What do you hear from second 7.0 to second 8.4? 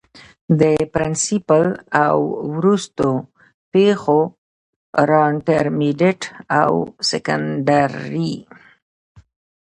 سکنډري